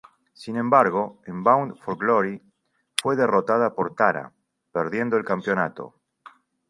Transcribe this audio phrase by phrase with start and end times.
[0.33, 2.41] Sin embargo, en "Bound for Glory"
[2.99, 4.33] fue derrotada por Tara,
[4.71, 5.93] perdiendo el campeonato.